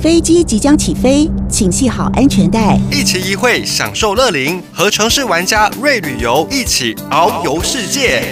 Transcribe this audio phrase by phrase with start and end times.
[0.00, 8.22] 飞机即将起飞，请系好安全带，一期一会享受乐灵，和城市玩家瑞旅游一起遨游世界。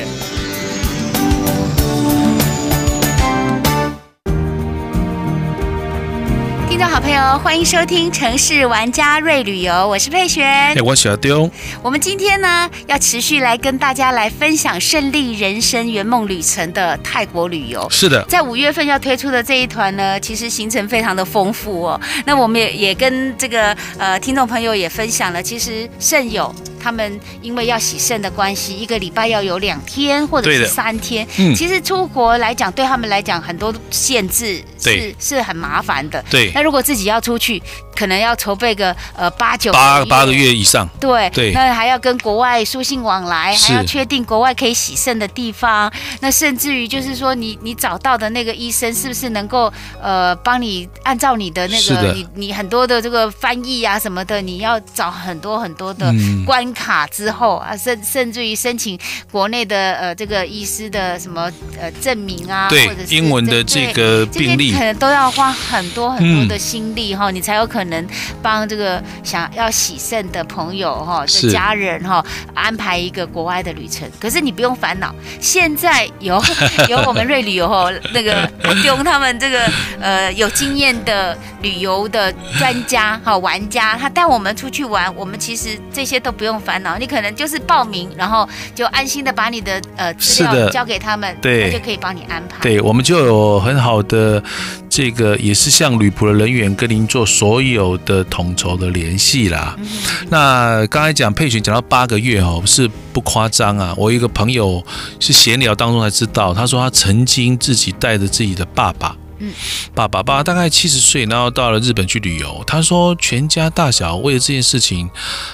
[7.06, 11.48] 朋友，欢迎收听《城市玩家瑞旅游》，我是佩璇，我是阿丢。
[11.80, 17.86] 我们今天呢，要持续来跟大家来分享胜利人生圆梦旅程的泰国旅游。
[17.92, 22.00] 是的，在五月份要推出的这一团呢，其实行程非常的丰富哦。
[22.24, 26.52] 那我们也也跟这个呃听众朋友也分享了，其实胜友。
[26.80, 31.26] 他们因为要洗肾的关系，一个礼拜要有两天或者是三天。
[31.38, 36.22] 嗯，其实出国来讲，对他们来讲很多限制是是很麻烦的。
[36.30, 37.62] 对，那如果自己要出去，
[37.94, 40.88] 可能要筹备个呃八九八八个月以上。
[41.00, 45.90] 对对，那还要跟国外书信往来，还要确定国外可以洗肾的地方。
[46.20, 56.12] 那甚至于就是说你，你你找到的那个医生是不是能够呃帮你按照你的那个你你很多的这个翻译啊什么的，你要找很多很多的
[56.44, 56.66] 关。
[56.76, 58.98] 卡之后啊，甚甚至于申请
[59.32, 68.06] 国内的呃这个医师的什么呃证明啊，对，或者是英文的这个病历，可能都要花很多很多的心力哈、嗯，你才有可能
[68.42, 74.06] 帮这个想要洗肾的朋友哈的家人哈安排一个国外的旅程。
[74.20, 76.42] 可是你不用烦恼，现在有
[76.90, 78.48] 有我们瑞旅游哈那个
[78.84, 86.55] 用他们这个呃有经验的旅游的专家哈玩家，他带我们出去玩，我们其实这些都不用。
[86.58, 92.58] 烦恼，你可能就是报名，然后就安心的把你的呃资料交给他们，对，他就可以帮你安排。
[92.60, 94.42] 对，我们就有很好的
[94.88, 99.74] 这个，也是像旅仆的人员跟您做所有的统筹的联系啦。
[99.78, 99.86] 嗯、
[100.30, 103.94] 那刚才讲配选讲到八个月哦，是不夸张啊。
[103.96, 104.84] 我一个朋友
[105.20, 109.16] 是闲聊当中才知道，他说他曾经自己带着自己的爸爸。
[109.38, 109.52] 嗯，
[109.94, 112.62] 爸爸爸大概七十岁，然后到了日本去旅游。
[112.66, 115.08] 他说，全家大小为了这件事情，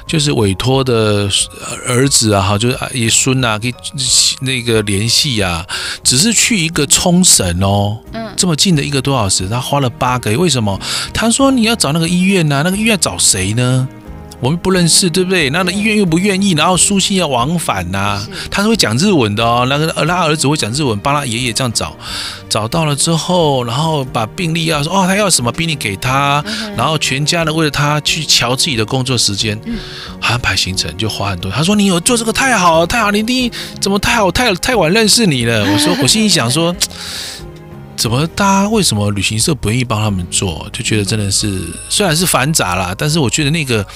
[0.07, 1.29] 就是委托的
[1.87, 3.75] 儿子啊，哈，就是爷孙啊，可以
[4.41, 5.67] 那个联系啊，
[6.05, 10.37] 只是去一个冲绳哦，嗯，这么近的一个多小时，他花了八个月。
[10.37, 10.81] 为什么？
[11.13, 13.89] 他说你要找那个医院呐、啊，那个医院找谁呢？
[14.43, 15.49] 我们不认识，对不对？
[15.51, 18.29] 那个医院又不愿意，然后书信要往返呐、啊。
[18.51, 21.97] 他是会讲日文的哦，那个他儿子会讲日文，帮他爷爷这样找，
[22.49, 26.45] 找到了之后，然后把病历要说哦，他要什么病历给他，
[26.77, 29.57] 然后全家呢为了他去瞧自己的工作时间，
[30.21, 31.49] 安排行程就花很多。
[31.49, 35.65] 他说你有做这个太好了，太好，你第一怎么太好太太晚认识你了？
[35.73, 36.75] 我说我心里想说，
[37.97, 40.69] 怎么大家为什么旅行社不愿意帮他们做？
[40.73, 43.87] 就觉得真的是虽然是繁杂啦，但是我觉得那个。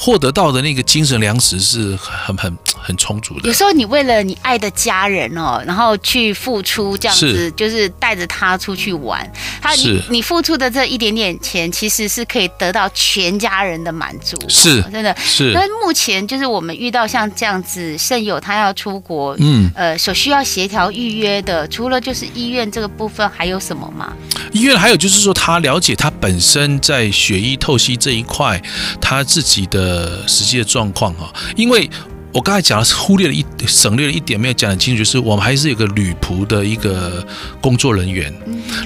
[0.00, 3.48] 获得到的那个精神粮食是很很很充足的。
[3.48, 9.30] 有时候你为了你爱的家人哦，然后去付出这样子，是就是带着他出去玩，
[9.60, 14.36] 他你你付出的这一点点钱，其实是可以得到全家人的满足。
[14.48, 15.52] 是，真的是。
[15.52, 24.12] 那目前就是我们遇到像这样子肾友他要出国，嗯，呃，所需要协调预约的，除了就是医院这个部分，还有什么吗？
[24.52, 28.62] 医院还有就是说，他了解他本身在血液透析这一块，
[29.00, 29.88] 他自己的。
[29.88, 31.88] 呃，实际的状况哈，因为
[32.32, 37.26] 我刚才讲的是忽略了一省略了一点没有讲很清楚，就是我们还是有个女仆的一个
[37.60, 38.32] 工作人员。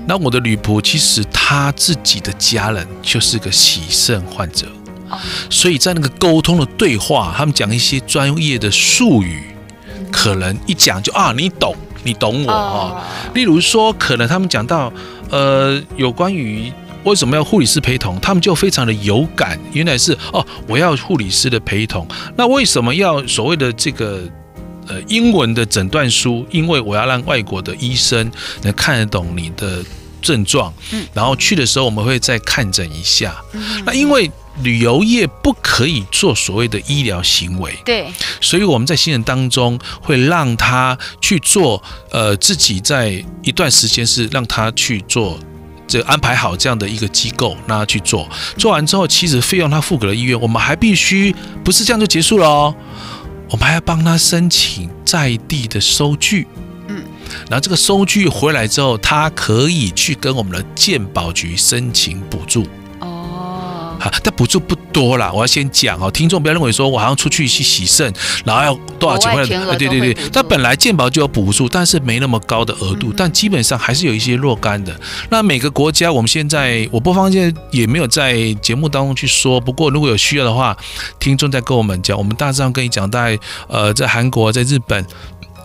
[0.06, 4.66] 那我的女仆其实她自己的家人就是个喜肾患者，
[5.50, 9.42] 所以在那个沟通的对话，他们讲一些专业的术语，
[10.10, 13.04] 可能一讲就啊，你懂，你懂我啊。
[13.34, 14.92] 例如说，可能他们讲到
[15.31, 16.72] 呃，有关于。
[17.04, 18.18] 为什么要护理师陪同？
[18.20, 22.06] 他们就非常的有感，原来是哦，我要护理师的陪同。
[22.36, 24.20] 那为什么要所谓的这个
[24.86, 26.46] 呃英文的诊断书？
[26.50, 28.30] 因为我要让外国的医生
[28.62, 29.84] 能看得懂你的
[30.20, 30.72] 症状。
[30.92, 33.34] 嗯，然后去的时候我们会再看诊一下。
[33.52, 34.30] 嗯，那因为
[34.62, 45.38] 旅游业不可以做所谓的医疗行为，对，所以我们在新人当中会让他去做呃自己在一段时间是让他去做。
[45.92, 48.26] 这安排好这样的一个机构，让他去做，
[48.56, 52.75] 做完之后，其实费用他付给了医院，我们还必须不是这样就结束了哦，
[53.50, 56.46] 我们还要帮他申请在地的收据，
[56.88, 57.05] 嗯，
[57.50, 62.66] 然后这个收据回来之后，他可以去跟我们的健保局申请补助。
[64.22, 68.12] 但补助不多啦，我要先讲哦，听众不要认为说我好像出去去洗肾，
[68.44, 69.60] 然后要多少钱？
[69.78, 74.99] 对对对，但本来健保就有补助，但是没那么高的额度，嗯、但基本上还是有一些若干的。
[75.31, 80.76] 那每个国家，我们现在我播放现在也没有在节目当中去说，不过如果有需要的话，
[81.19, 83.38] 听众再跟我们讲，我们大致上跟你讲，大概
[83.69, 85.04] 呃，在韩国、在日本。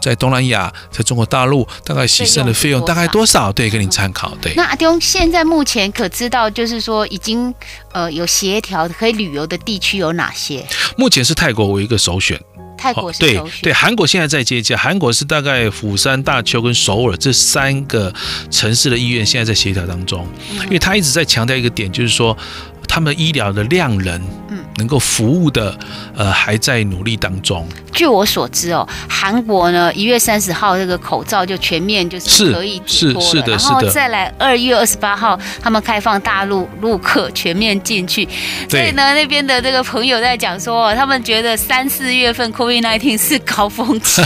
[0.02, 3.52] 在东南亚，在中国大陆，大概洗肾的费用大概多少？
[3.52, 4.36] 对，给你参考。
[4.42, 4.54] 对。
[4.56, 7.54] 那阿东现在目前可知道，就是说已经
[7.92, 10.66] 呃有协调可以旅游的地区有哪些？
[10.98, 12.40] 目前是泰国为一个首选。
[12.78, 18.14] 泰国是对对，韩国现在在接洽，韩国是大概釜山、大邱跟首尔这三个
[18.52, 20.28] 城市的医院现在在协调当中，
[20.66, 22.38] 因为他一直在强调一个点，就是说。
[22.98, 25.78] 他们医疗的量能，嗯，能够服务的，
[26.16, 27.64] 呃，还在努力当中。
[27.94, 38.28] 据我所知哦，韩国呢，一月三十号这个口罩就全面就是可以解脱了，是是的，然后再来二月二十八号，他们开放大陆陆客全面进去。
[38.68, 44.24] 所以呢，那边的这个朋友在讲说，他们觉得三四月份 COVID-19 是高峰期。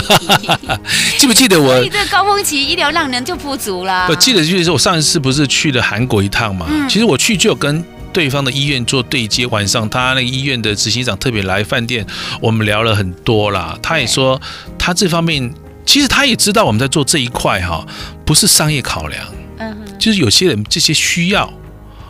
[1.18, 1.74] 记不记得我？
[1.74, 4.06] 所以这个高峰期医疗量能就不足了。
[4.08, 6.64] 我记得就是我上一次不是去了韩国一趟嘛？
[6.70, 7.84] 嗯、其实我去就有跟。
[8.12, 12.06] 对方的医院做对接，晚上他那个医院的执行长特别来饭店，
[12.40, 13.78] 我们聊了很多啦。
[13.82, 14.40] 他也说，
[14.78, 15.52] 他这方面
[15.86, 17.86] 其实他也知道我们在做这一块哈，
[18.24, 19.24] 不是商业考量，
[19.58, 21.52] 嗯，就是有些人这些需要。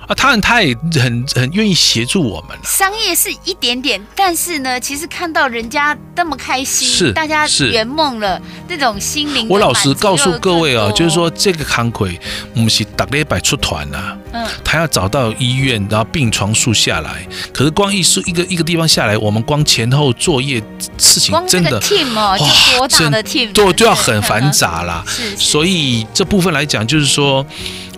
[0.08, 2.58] 啊，他他也很很愿意协助我们。
[2.64, 9.48] 商业是一点点，但是呢，其实看到人家那么开心，是大家圆梦了，这种心灵。
[9.48, 12.18] 我老实告诉各位啊，就是说这个康奎，
[12.54, 20.60] 我们是打了一百出团呐，嗯，他要找到医院，然后病床数下来，可是光一数一个一个地方下来，我们光前后作业
[20.98, 25.04] 事情真的 team 哦，就多大的 team，就就要很繁杂啦。
[25.06, 27.46] 是，所以这部分来讲，就是说。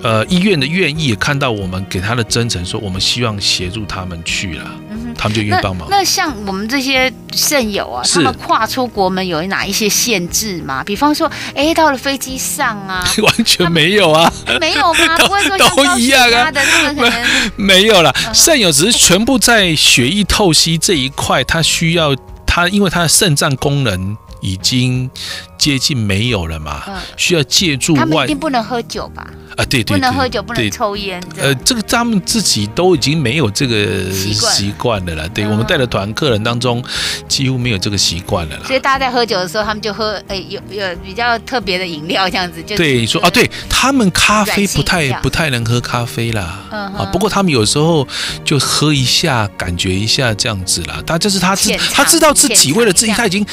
[0.04, 5.88] 呃，医院的愿意也看到我们给他的真诚，说我们希望协助他们去了，嗯、他们就愿意帮忙。
[5.90, 10.84] 那像我们这些肾友啊，他们跨出国门有哪一些限制吗？
[10.84, 14.30] 比方说，哎，到了飞机上啊， 完全没有啊，
[14.60, 15.16] 没有吗？
[15.16, 16.52] 都 不会说都一样啊，
[16.94, 17.10] 没
[17.56, 18.14] 没有了。
[18.34, 22.14] 肾友只是全部在血液透析这一块，他需要
[22.46, 25.10] 他，因为他的肾脏功能已经
[25.56, 28.00] 接近没有了嘛，嗯、需要借助外。
[28.00, 29.26] 他们一定不能喝酒吧？
[29.56, 31.22] 啊，对对，对不能喝酒，不能抽烟。
[31.38, 35.26] 呃，这个他们自己都已经没有这个习惯了啦。
[35.32, 36.84] 对，我们带的团客人当中，
[37.26, 38.62] 几乎没有这个习惯了啦。
[38.66, 42.62] 所以大家在喝酒的时候，他们就喝，哎，有有比较特别的饮料这样子。
[42.62, 46.58] 就对，说啊，对他们咖啡不太不太能喝咖啡啦。
[46.70, 48.06] 嗯啊，不过他们有时候
[48.44, 51.00] 就喝一下，感觉一下这样子啦。
[51.06, 53.46] 他就是他自他知道自己为了自己，他已经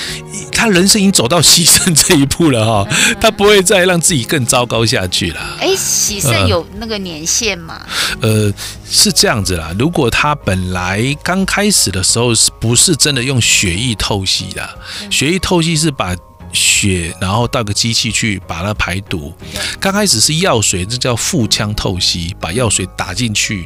[0.51, 2.87] 他人生已经走到牺牲这一步了哈。
[3.19, 5.57] 他不会再让自己更糟糕下去了。
[5.59, 5.75] 哎。
[6.01, 7.81] 洗肾有那个年限吗？
[8.21, 8.53] 呃，
[8.89, 9.73] 是这样子啦。
[9.77, 14.77] 如果他本来刚开始的时候是不是真的用血液透析的？
[15.01, 16.15] 嗯、血液透析是把
[16.53, 19.33] 血然后到个机器去把它排毒。
[19.79, 23.65] 刚开始是药水，这叫腹腔透析，把药水打进去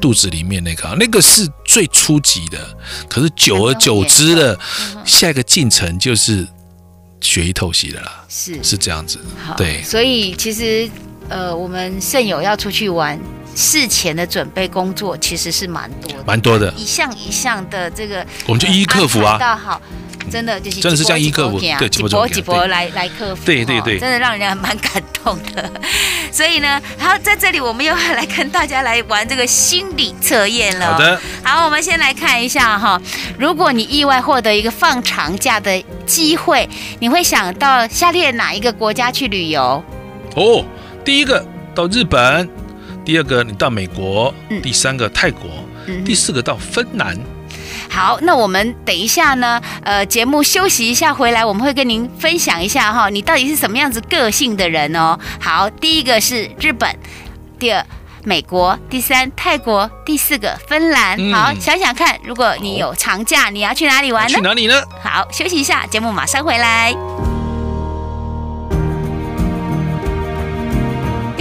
[0.00, 2.58] 肚子里面那个，那个是最初级的。
[3.08, 4.56] 可是久而久之的，
[5.04, 6.46] 下一个进程就是
[7.20, 8.24] 血液透析的啦。
[8.28, 9.18] 是是这样子。
[9.56, 10.88] 对，所以其实。
[11.30, 13.18] 呃，我们肾友要出去玩，
[13.54, 19.38] 事前的准备工作其实是蛮多的，蛮多的，一项一项的这个，我们就一一克服啊。
[19.38, 19.80] 到好，
[20.30, 25.70] 真的就是真的是这样一克服，对，几波几波来来克服，对对对，真的让人家蛮感动的。
[26.32, 30.92] 所以呢，好，在这里我们又要来跟大家来玩这个心理测验了。
[30.92, 33.00] 好的，好，我们先来看一下哈，
[33.38, 36.68] 如果你意外获得一个放长假的机会，
[36.98, 39.82] 你会想到下列哪一个国家去旅游？
[40.34, 40.64] 哦。
[41.04, 42.48] 第一个到日本，
[43.04, 45.50] 第二个你到美国，嗯、第三个泰国，
[45.86, 47.16] 嗯、第四个到芬兰。
[47.90, 55.18] 好，那我们等一下呢，呃，节目休息一下回来，我们会跟您分享一下哈，你到底是什么样子个性的人哦。
[55.40, 56.90] 好，第一个是日本，
[57.58, 57.84] 第二
[58.24, 61.16] 美国，第三泰国，第四个芬兰。
[61.18, 64.34] 嗯、好，想想看，如果你有长假，你要去哪里玩呢？
[64.34, 64.82] 去哪里呢？
[65.02, 66.92] 好，休息一下，节目马上回来。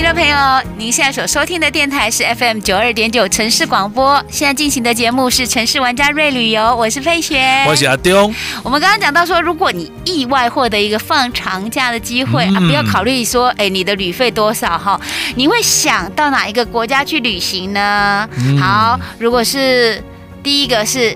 [0.04, 0.38] 听众朋友，
[0.78, 4.22] 您现在所收听的电台是 FM 九二点九城市广播。
[4.30, 8.36] 现在进行的节目是城市玩家瑞旅游，我是佩璇，我是阿东。
[8.64, 15.00] 我们刚刚讲到说，如果你意外获得一个放长假的机会、嗯、啊，不要考虑说，哎，你的旅费多少哈？
[15.36, 18.28] 你会想到哪一个国家去旅行呢？
[18.40, 20.04] 嗯、好，如果是
[20.44, 21.12] 第一个是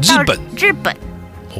[0.00, 0.96] 日本，日本。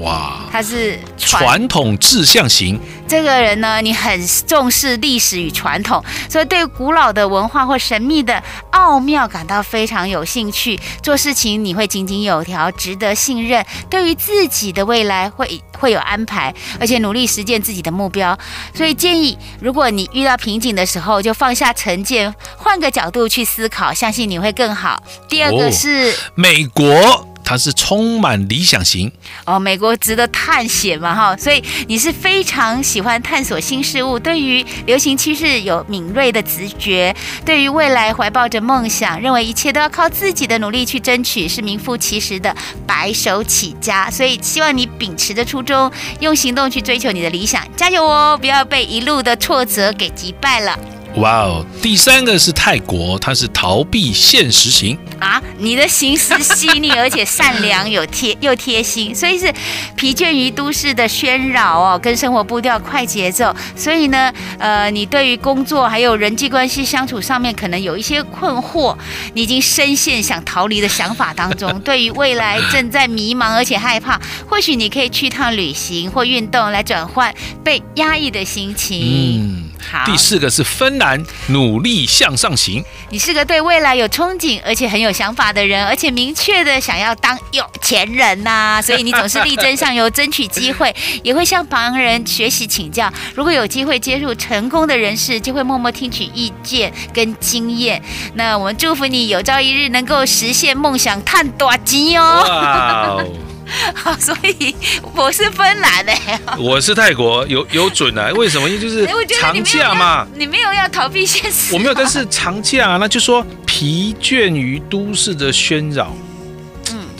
[0.01, 2.81] 哇，它是传统志向型。
[3.11, 8.41] 这个人呢，你很重视历史与传统，所以对古老的文化或神秘的
[8.71, 10.79] 奥妙感到非常有兴趣。
[11.03, 13.67] 做事情你会井井有条，值得信任。
[13.91, 18.39] 对于自己的未来会会有安排，而且努力实践自己的目标。
[18.73, 25.03] 所以建议，如果你遇到瓶颈的时候，就放下成见，换个角度去思考，相信你会更好。
[25.29, 27.30] 第二个是、哦、美国。
[27.51, 29.11] 它是充满理想型
[29.45, 29.59] 哦。
[29.59, 37.13] 美国值得探险嘛哈，所以你是非常喜欢探索新事物，对于流行趋势有敏锐的直觉，
[37.45, 42.55] 对于未来怀抱着梦想，认为一切都要靠自己的努力去争取，是名副其实的
[42.87, 44.09] 白手起家。
[44.09, 45.91] 所以希望你秉持着初衷，
[46.21, 48.39] 用行动去追求你的理想，加油哦！
[48.41, 50.79] 不要被一路的挫折给击败了。
[51.17, 55.43] 哇哦，第三个是泰国，它是逃避现实型啊。
[55.59, 59.53] 你的心思细腻，而且善良有贴又贴心，所以是
[59.97, 63.55] 疲倦于都市的喧扰哦，跟生活步调快节奏。
[63.75, 68.97] 所以呢，呃，你对于工作还有人际关系相处上面可能有一些困惑，
[69.35, 71.79] 你已经深陷想逃离的想法当中。
[71.83, 79.01] 对于未来正在迷茫而且害怕，或许你可以去趟旅行或运动来转换被压抑的心情。
[79.03, 79.70] 嗯。
[79.91, 93.13] 好第四个是芬兰努力向上行，你是个对未来有憧憬而且很有想法的人，而且明确的想要当有钱人呐、啊， 所以你总是力争上游，争取机会， 也会向旁人学习请教。
[93.35, 98.03] 如果有机会接触成功的人士，就会默默听取意见跟经验。
[98.35, 103.25] 那我们祝福你有朝一日能够实现梦想，探大钱哦。
[103.25, 103.37] Wow.
[103.95, 104.75] 好， 所以
[105.15, 106.13] 我是芬兰的，
[106.59, 108.31] 我是泰国，有有准啊？
[108.35, 108.69] 为什么？
[108.69, 109.07] 因为就是
[109.41, 110.27] 长假嘛。
[110.35, 116.15] 你没有要逃避现实，我没有，但是长假，啊那就说疲倦于都市的喧扰。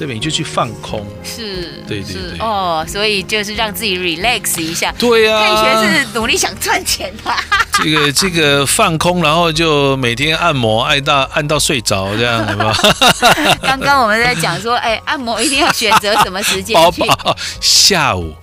[0.01, 0.15] 对吧？
[0.15, 4.91] 你就去放空，是，对对对，哦，所以就是让自己 relax 一下。
[4.99, 7.31] 对呀、啊，佩璇是努力想赚钱的。
[7.83, 12.75] 这个这个放空，然后就每天按摩，按到按到睡着这样，子吧？
[13.61, 17.03] 刚刚我们在讲说，哎，按摩一定要选择什么时间去？
[17.61, 18.35] 下午。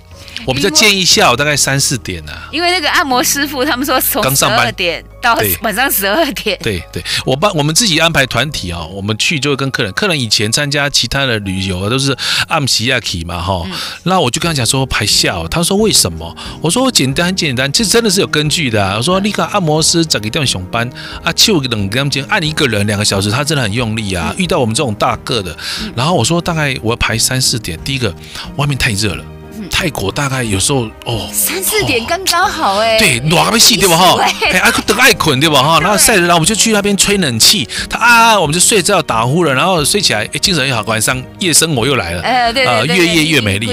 [0.45, 6.57] 我比较建议下午大概三四点呢、啊，因为那个按摩师傅他们说从十二点到晚上十二点。
[6.61, 12.15] 对对，我帮我们自己安排团体啊，我们去就会跟客人，客人以前参加其他的旅游都是
[12.47, 13.65] 按西亚奇嘛哈，
[14.03, 16.35] 那我就跟他讲说排下午，他说为什么？
[16.61, 18.95] 我说我简单很简单，这真的是有根据的、啊。
[18.97, 20.89] 我说你看按摩师整个地方上班
[21.23, 24.33] 啊，就冷跟他们讲按一个人两个小时，他真的很用力啊。
[24.37, 25.55] 遇到我们这种大个的，
[25.95, 28.13] 然后我说大概我要排三四点，第一个
[28.55, 29.23] 外面太热了。
[29.67, 34.17] 泰国大概有时候哦，三四点刚刚好哎，对，暖被戏对吧哈？
[34.21, 35.79] 哎，爱等爱困对吧哈？
[35.79, 43.67] 然后晒着，然后我们就去那边吹冷气，他啊，我们就睡觉打呼了，然后睡起来，哎，精神又好，晚上夜生活又来了，呃，对对对，越夜越美丽。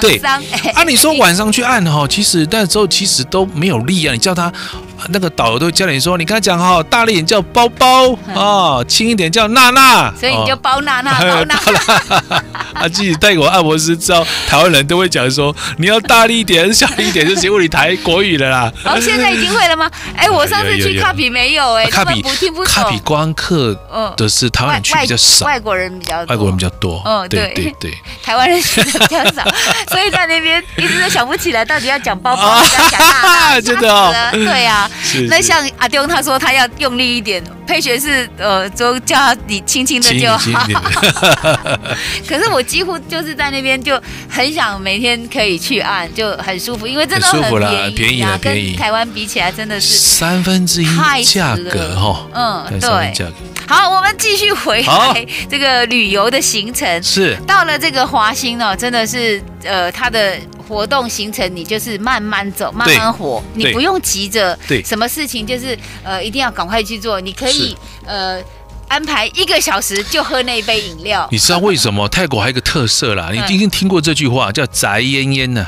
[0.00, 0.20] 对，
[0.74, 4.50] 按你说 晚上去按哈，其实那时候其实都没有力啊，你叫他
[5.10, 12.42] 那个导游都教你说，你跟他讲哈，大力一点叫包包啊，轻一点叫娜娜，所以你就包娜娜，包娜娜。
[12.80, 15.17] 啊，自己泰国按摩师知道台湾人都会讲。
[15.18, 18.72] 假如说你要大力一点、小力一点，就学会你台国语了啦。
[18.84, 19.90] 然后，现在已经会了吗？
[20.16, 22.72] 哎，我上次去卡比没有哎，卡比不听不懂。
[22.72, 23.76] 卡比观课
[24.16, 27.02] 的是台湾人去比较少，外国人比较外国人比较多。
[27.04, 29.42] 嗯，对对对，台湾人去的比较少，
[29.90, 34.14] 所以在那边一直都想不起来到底要讲包包， 要讲大大，真的哦。
[34.30, 34.88] 对呀，
[35.28, 40.40] 那像阿丢他说他要用力一点，佩璇是呃，就叫你轻轻的就好。
[42.26, 45.18] 可是我几乎就是在那边就很想每天。
[45.28, 48.70] 可以去按就很舒服，因为真的很便宜，啊，便宜了，便宜。
[48.70, 52.26] 跟台湾比起来，真的是三分之一价格哈。
[52.32, 53.12] 嗯，对。
[53.68, 57.02] 好，我们继续回来这个旅游的行程。
[57.02, 64.58] 是到了这个华兴哦，真的是呃，它的活动行程你就是慢慢走，慢慢活，你不用急着。
[64.66, 67.20] 对，什么事情就是呃，一定要赶快去做。
[67.20, 68.40] 你可以呃。
[68.88, 71.28] 安排一个小时就喝那一杯饮料。
[71.30, 73.28] 你知道为什么泰国还有一个特色啦？
[73.30, 75.66] 你一定听过这句话叫“宅烟烟”呢？“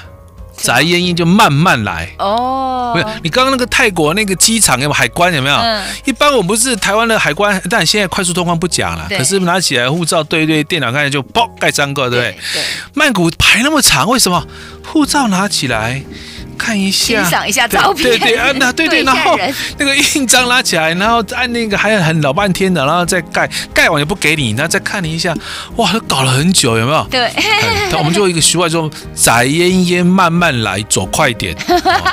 [0.57, 2.93] 宅烟瘾”就慢慢来哦。
[2.95, 5.57] 不是你刚刚那个泰国那个机场有没有海关有没有？
[5.57, 5.85] 嗯。
[6.05, 9.07] 一般我们不是台湾的海关，但现在快速通关不讲了。
[9.11, 12.39] 可是拿起来护照对对，电脑看见就嘣盖章个，对不对？
[12.53, 12.63] 对。
[12.95, 14.47] 曼谷排那么长，为什么？
[14.87, 16.03] 护照拿起来。
[16.61, 19.39] 看一下，欣赏一下照片，对对啊，那对对，然后
[19.79, 25.35] 那个印章拉起来，然后按那个还要很老半天的，然后再盖，盖完也不给你，然后再看你一下，
[25.77, 27.03] 哇，都搞了很久，有没有？
[27.11, 27.33] 对，
[27.91, 31.57] 那我们就一个习惯说，窄烟烟慢慢来，走快点。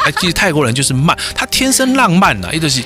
[0.06, 2.82] 哎，其实泰国人就是慢，他天生浪漫呐，一直是。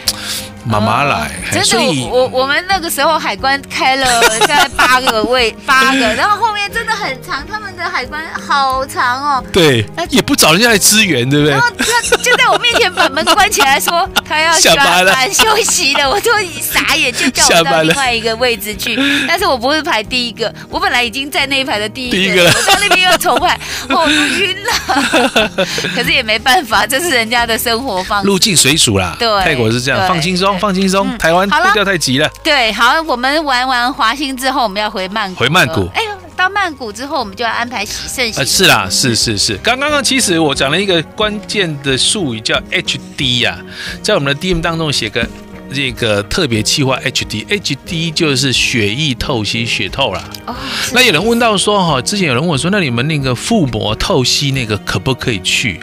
[0.63, 9.43] 妈妈来，真的，我我们那个时候海关开了大概八个位， 八个，然后后面真的很长，他们的海关好长哦。
[9.51, 11.51] 对，也不找人家来支援，对不对？
[11.51, 11.85] 然后他
[12.17, 16.09] 就在我面前把门关起来，说他要下班了，休息了。
[16.09, 18.99] 我就傻眼，就叫我到另外一个位置去。
[19.27, 25.65] 但是我不是排第一个，我本来已经在那一排的第一个，我到那边又重排， 我都晕了。
[25.95, 29.15] 可是也没办法，这是人家的生活方式，入境随俗啦。
[29.17, 30.50] 对，泰国是这样，放轻松。
[30.59, 32.29] 放轻松，台湾步调太急了。
[32.43, 35.39] 对，好，我们玩完华兴之后，我们要回曼谷。
[35.39, 35.89] 回曼谷。
[35.93, 38.45] 哎呦，到曼谷之后，我们就要安排喜盛行。
[38.45, 39.57] 是啦，是是是。
[39.57, 45.27] 刚刚呢其实我讲了一个关键的术语叫 HD 呀、啊，在我们的 DM 当中写个。
[45.73, 50.23] 这个特别气化 HD，HD 就是血液透析，血透啦。
[50.45, 50.55] 哦，
[50.93, 55.79] 那有人问到说哈，之前有人问我说，那你们那个腹膜透析那个可不可以去？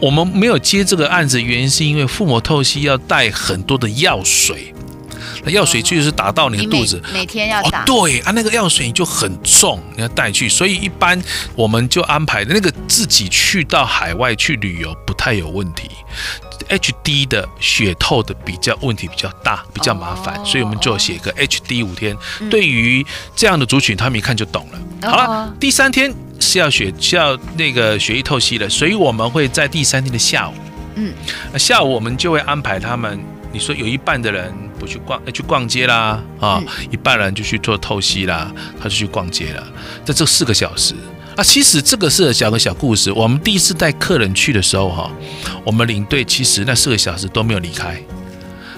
[0.00, 4.72] 我们没有接这个案子，原因是因为腹膜透析要带很多的药水，
[5.44, 7.80] 那药水就是打到你的肚子，每，每天要打。
[7.80, 11.20] 哦，对啊，那个药水就很重，你要带去，所以一般
[11.54, 15.90] 我们就安排那个自己去到海外去旅游不太有问题。
[16.68, 22.16] HD 的血透的比较问题比较大，比较麻烦，所以我们就写个 HD 五天。
[22.50, 25.08] 对于这样的族群，他们一看就懂了。
[25.08, 30.54] 好了，第三天是要血是要那个血液透析的，所以我们会在第三天的下午，
[30.96, 31.14] 嗯，
[31.56, 33.20] 下午我们就会安排他们。
[33.52, 39.66] 你说有一半的人不去逛，去逛街啦，啊，一半人就去做透析啦，他就去逛街了，
[40.04, 40.94] 在这四个小时。
[41.36, 43.12] 啊，其实这个是讲个小故事。
[43.12, 45.10] 我们第一次带客人去的时候，哈，
[45.64, 48.02] 我们领队其实那四个小时都没有离开，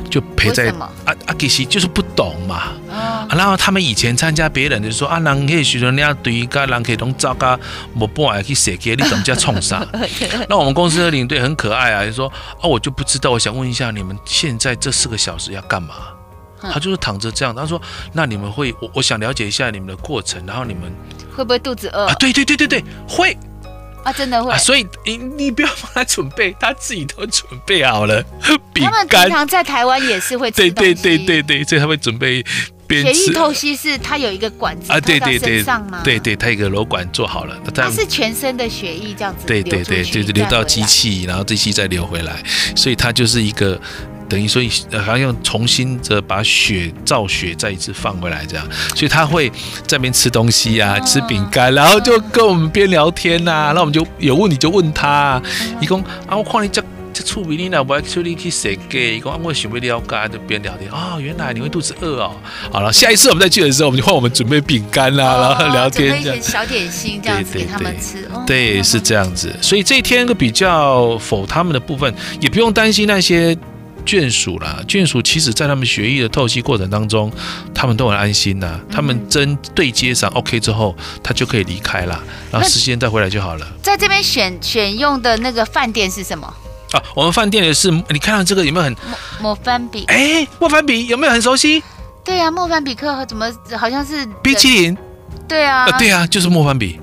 [0.09, 0.69] 就陪在。
[0.71, 2.73] 啊啊，其实就是不懂嘛。
[2.91, 7.59] 啊，然后他们以前参加别人就说啊，人可以学人家对于个人可以懂糟糕，
[7.99, 9.87] 我不爱去写给你怎么叫冲啥？
[10.49, 12.27] 那我们公司的领队很可爱啊，就说
[12.61, 15.95] 啊，我就不知道，我想问一下，你们现在这四个小时要干嘛？
[16.61, 17.55] 他就是躺着这样。
[17.55, 17.81] 他说，
[18.13, 20.93] 那你们会，我我想了解一下你们的过程，然后你们。
[21.37, 22.15] 会不会肚子饿啊？
[22.15, 23.37] 对对对对对，会
[24.09, 24.53] 啊，真的会。
[24.53, 28.23] 啊、所以你你不要帮他准备，他自己都准备好了。
[28.41, 30.57] 他们平常在台湾也是会吃。
[30.57, 32.45] 对对对对对，所以他会准备。
[32.91, 36.01] 血液透析是它有一个管子啊，对对对，上吗？
[36.03, 39.47] 对对，它一个瘘管做好了，它是全身的血液这样子。
[39.47, 42.43] 对对对，就是流到机器，然后机器再流回来，
[42.75, 43.79] 所以它就是一个。
[44.29, 44.63] 等于说，
[45.05, 49.49] 好像重新的把血造血再一次放回来这样，所以他会
[49.87, 55.41] 在那边吃东西啊，吃饼干，然后就跟我们边聊天呐、啊，那我们就有问题就问他，
[55.81, 59.17] 一共啊，我看你这这出名你呢，我出力去谁给？
[59.17, 62.37] 一共啊，我想要了解，就边聊天啊、哦，原来你会肚子饿哦。
[62.71, 68.29] 好了，下一次我们再去的时候，我们就换我们准备饼干啦，然后聊天这样，小点心这样子给他们吃。
[68.47, 73.57] 对，是这样子，所以这一天个比较否他们的部分，也不用担心那些。
[74.09, 77.31] 眷属啦，眷属其实，在他们血液的透析过程当中，
[77.75, 78.81] 他们都很安心呐。
[78.91, 82.19] 他们针对接上 OK 之后，他就可以离开了，
[82.51, 83.67] 然后时间再回来就好了。
[83.83, 86.47] 在这边选选用的那个饭店是什么？
[86.93, 90.07] 啊，我们饭店也是，你看到这个有没有很莫莫凡比？
[90.07, 91.83] 哎，莫凡比有没有很熟悉？
[92.25, 93.47] 对呀、啊，莫凡比克怎么
[93.79, 94.97] 好像是冰淇淋？
[95.47, 96.99] 对啊，啊，对啊，就是莫凡比，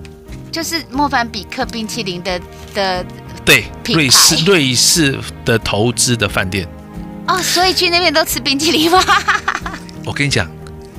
[0.52, 2.42] 就是莫凡比克冰淇淋的
[2.74, 3.06] 的
[3.46, 5.16] 对，瑞士瑞士
[5.46, 6.68] 的投资的饭店。
[7.28, 9.04] 哦，所以去那边都吃冰淇淋吗？
[10.06, 10.48] 我跟你讲，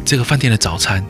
[0.04, 1.04] 这个饭店的早餐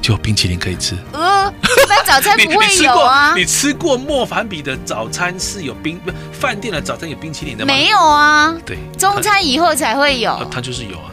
[0.00, 0.96] 就有冰淇淋可以吃。
[1.12, 1.52] 呃，
[1.84, 3.34] 一般早餐 不会有啊。
[3.36, 5.98] 你吃过莫凡比的早餐是有冰？
[5.98, 7.72] 不，饭店的早餐有冰淇淋的吗？
[7.74, 8.54] 没有啊。
[8.64, 10.48] 对，中餐以后才会有。
[10.50, 11.10] 它就是有啊。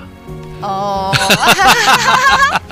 [0.62, 1.16] 哦。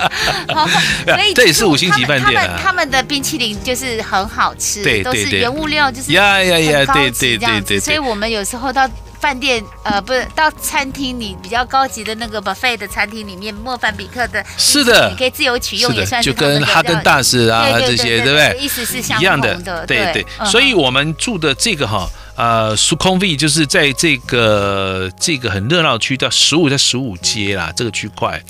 [1.08, 2.60] 所以这也是五星级饭店啊。
[2.64, 7.80] 他们的冰淇淋就是很好吃，对，都是原物料，就是呀呀呀，对对对对。
[7.80, 8.88] 所以我们有时候到。
[9.24, 18.58] 饭店呃，不是到餐厅里比较高级的那个 buffet 的餐厅里面，莫凡比克的，是的，你可以自由取用，也算是就跟哈根达斯啊这些，对不对？
[18.60, 20.26] 意思是相同的，对对。
[20.46, 22.06] 所以我们住的这个哈，
[22.36, 28.44] 呃，Sukhumvit 就是在这个这个很热闹区，叫十五在十五街啦，这个区块。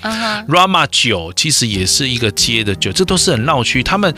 [0.48, 4.12] Rama 九其实也是一个街的九，这都是很闹区，他们。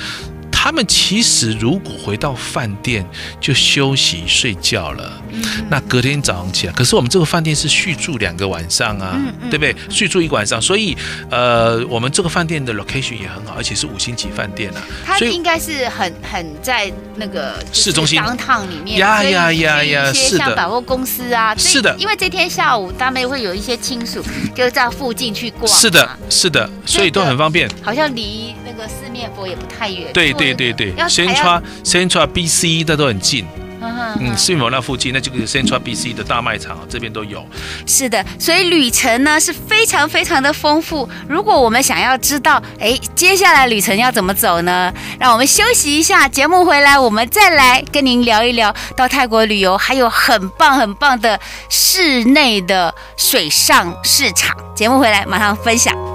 [0.67, 3.07] 他们其实如果回到饭店
[3.41, 9.77] 就休息睡觉了，嗯、那隔天早上起来，可是我们这个饭店是续住两个晚上啊，嗯嗯、对不对？
[9.89, 10.97] 续住一个晚上，所以
[11.31, 14.83] 呃，我们这个饭店的 location 也很好，而且是五星级饭店啊。
[15.05, 21.95] 它应该是很很在那个市中心 downtown 里面，呀呀呀呀，一些像百货公司啊，是的。
[21.97, 24.21] 因为这天下午大妹会有一些亲属
[24.53, 27.71] 就在附近去逛，是的，是的，所以都很方便。
[27.85, 30.13] 好像离那个四面佛也不太远。
[30.13, 30.57] 对对。
[30.57, 33.45] 对对，Central Central BC 的都很近，
[33.83, 37.45] 嗯，四面佛那附近，那就是 Central BC 的大卖场，这边都有。
[37.85, 41.07] 是的，所以旅程呢是非常非常的丰富。
[41.29, 44.91] 如果我们想要知道，哎，接下来旅程要怎么走呢？
[45.21, 54.57] 让我们休息一下，节目回来我们再来跟您聊一聊到泰国旅游，还有很棒很棒的室内的水上市场。
[54.75, 56.06] 节目回来马上分享。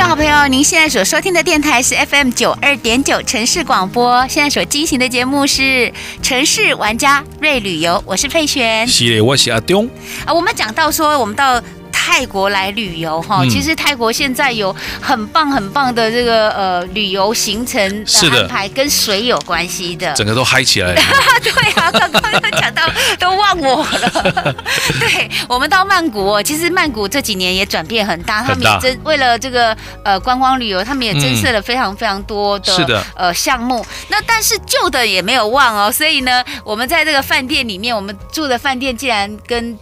[0.00, 4.26] 众好朋友，您现在所收听的电台是 FM 九二点九城市广播。
[4.28, 9.86] 现在所进行的节目是城市玩家瑞旅游，我是佩璇，是，我是阿东。
[10.24, 11.62] 啊，我们讲到说，我们到。
[12.10, 21.00] 泰国来旅游哈，嗯、其实泰国现在有很棒很棒的这个呃旅游行程的安排，跟水有关系的，整个都嗨起来了。
[21.40, 22.82] 对啊，刚刚都讲到
[23.18, 24.54] 都忘我了。
[24.98, 33.86] 对，我们到曼谷哦，其实曼谷这几年也转变很大，他们也增为了这个呃观光旅游，他们也增设了非常非常多的、呃项目。
[34.08, 39.78] 那但是旧的也没有忘哦，所以呢，我们在这个饭店里面，我们住的饭店竟然跟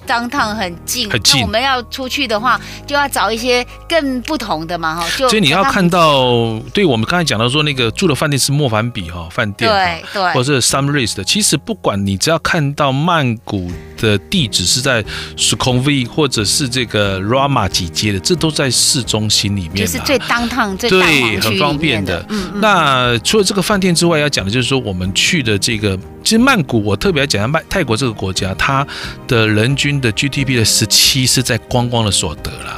[0.54, 5.06] 很近，很近，那我们要出去的话，就要找一些更不同的嘛哈。
[5.16, 15.04] 就所以你要看到，对我们刚才讲到说那个住的饭店是莫凡比哈饭店，对对，或者是 Sunrise 的，其实不管你只要看到曼谷的地址是在
[15.36, 22.24] Sukhumvit 或者是这个 Rama 几街的，这都在市中心里面，就是最 downtown 最对，很方便的。
[22.28, 22.60] 嗯嗯。
[22.60, 28.86] 那除了这个饭店之外，要讲的就是说我们去的这个，其实曼谷我特别要讲一下曼泰国这个国家，它
[29.26, 32.76] 的人均的 GDP 的十七是在观光的所得了。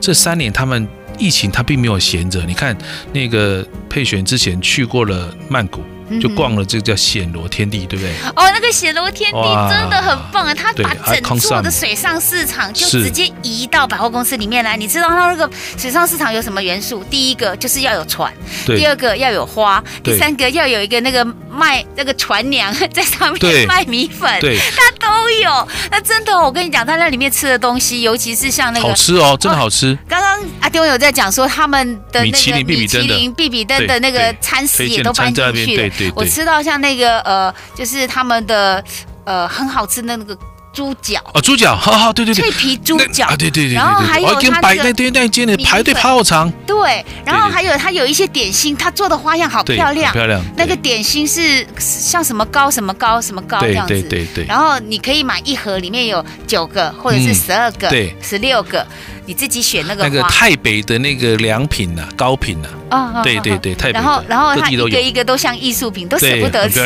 [0.00, 2.76] 这三年他们疫情他并没有闲着，你看
[3.12, 5.80] 那个佩璇之前去过了曼谷。
[6.20, 8.12] 就逛了这个叫暹罗天地，对不对？
[8.34, 10.54] 哦，那个暹罗天地真的很棒啊！
[10.54, 14.76] 他把整座的水上市场就直接移到百货公司里面来。
[14.76, 17.04] 你知道他那个水上市场有什么元素？
[17.10, 18.32] 第一个就是要有船，
[18.66, 25.68] 第二个要有花，第三个要有一个那个卖那个船娘 在上面卖米粉，对，他都有。
[25.90, 29.96] 那真的，我跟你讲，他那里面吃的东西，尤其是像那个好吃哦，真的好吃。
[30.08, 35.90] 刚刚阿丢有在讲说他们的那个米其林必比登的那个餐食也都搬进去了。
[35.98, 38.82] 对对对，我吃到像那个呃，就是他们的
[39.24, 40.38] 呃很好吃的那个
[40.72, 41.20] 猪脚。
[41.34, 43.26] 哦，猪脚，好好对对对，脆皮猪脚。
[43.26, 58.86] 啊，对对对，然后还有他排那对那间的排队排好长，对，然后还有他有一些点心，他做的花样好漂亮，漂亮，那个点心是像什么糕什么糕什么糕这样子，对对对，然后你可以买一盒，里面有九个或者是十二个，对，十六个。
[59.28, 66.80] 你自己选那个那个泰北的那个良品呐，高品呐，啊，对对对，泰北，然后然后它一个一个都像艺术品，都舍不得吃。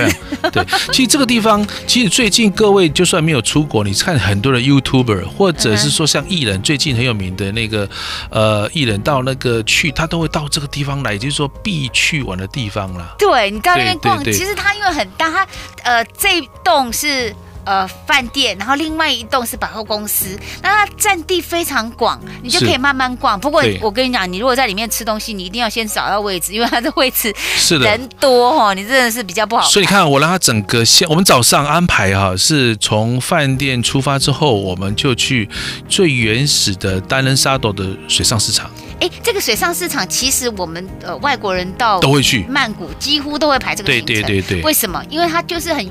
[0.51, 7.89] 对，其实这个地方，其实最近各位就算没有出国，你看很多的 YouTuber，或者是说像艺人，最近很有名的那个
[8.29, 13.15] 呃艺人到那个去，他都会到这个地方来，就是说必去玩的地方了。
[13.21, 15.47] 对，你到那边逛，其实它因为很大，它
[15.85, 17.33] 呃这一栋是。
[17.65, 23.39] 呃，饭店，然后另外一栋是百货公司，那它占地非常广，你就可以慢慢逛。
[23.39, 29.69] 不过我跟你讲，你如果在里面吃东西，你一定要先找到位置，因为它的位置是的 人多哦，你真的是比较不好。
[29.69, 35.49] 所以你看，我让它整个先，我们早上安排哈，是从饭店出发之后，我们就去
[35.89, 38.69] 最原始的单人沙斗的水上市场。
[39.01, 44.07] 哎，这个水上市场其实我们呃外国人到都会去曼谷，几乎都会排这个行程。
[44.07, 44.63] 对对对对。
[44.63, 45.01] 为什么？
[45.09, 45.89] 因为它就是很。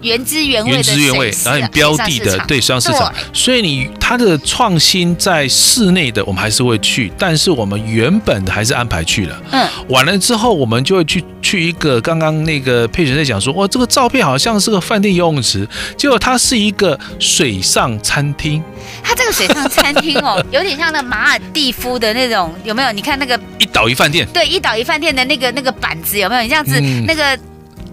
[0.00, 3.12] 原汁原味的，原汁原味，然后很标的的，对，水上市场。
[3.32, 9.42] 所以你它的创新在室内的，我们还是会去，但是我们原本的还是安排去了。
[9.50, 18.62] 嗯，完了之后，我们就会去去一个刚刚那个佩璇在讲说，哇，这个照片好像是个饭店游泳池，结果它是一个水上餐厅。
[19.02, 22.92] 它这个水上餐厅哦，有点像那马尔蒂夫的那种，有没有？
[22.92, 26.42] 你看那个一岛一饭店，对，一岛一饭店的那个那个板子有没有？
[26.42, 27.36] 你这样子，嗯、那个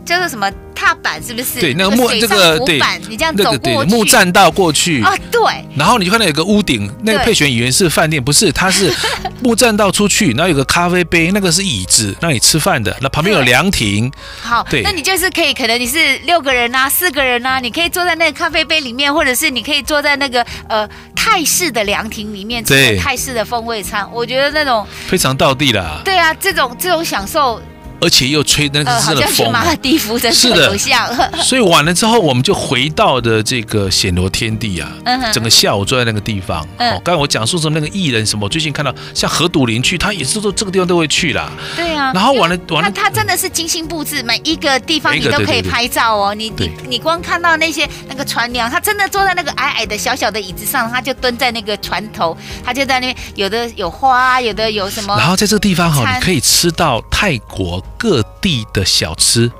[0.06, 0.50] 叫做什么？
[0.76, 1.60] 踏板是不是？
[1.60, 5.42] 对，那个木这个对，你这样走过去，木栈道过去啊，对。
[5.76, 8.94] 然后你就看到有个屋顶，那个配选以为是饭店，不是，它是
[9.42, 12.96] 木栈道出去，然后有个咖啡杯，那个是椅子，让你吃饭的。
[13.02, 14.12] 那旁边有凉亭。
[14.42, 24.08] 好，对，那你就是可以，可能你是六个人啊，四个人啊，你可以坐在那个咖啡杯里面，或者是你可以坐在那个呃泰式的凉亭里面吃泰式的风味餐。
[24.14, 26.02] 我觉得那种非常道地啦。
[26.04, 27.62] 对啊，这种这种享受。
[28.02, 31.08] 而且又吹那个真的风，马尔地夫真的有像。
[31.44, 34.92] 所以完了之后，我们就回到的这个暹罗天地啊，
[35.34, 36.62] 整个下午坐在那个地方。
[36.78, 41.50] 哦，刚才我讲述说那个艺人什么，我最近看到像何笃林去，他也是说这个地方都会去啦。
[41.76, 42.12] 对啊。
[42.14, 46.36] 然后完了完了，他真的是精心布置，每一个地方你都可以拍照哦。
[46.36, 55.16] 你你你光看到那些那个船娘，她真的坐在那个矮矮的小小的椅子上，她就蹲在那个船头，他就在那边，有的有花，有的有什么。
[55.18, 59.52] 然后在这个地方哈，你可以吃到泰国各地的小吃。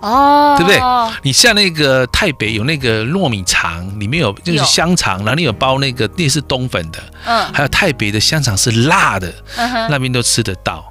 [0.00, 0.80] 哦，对不对？
[1.22, 10.84] 你像那个泰北有那个糯米肠，里面有就是香肠，然后你有包那个那是冬粉的，嗯，还有泰北的香肠是辣的，嗯哼，那边都吃得到。